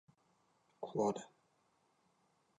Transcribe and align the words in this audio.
Quod. 0.87 1.17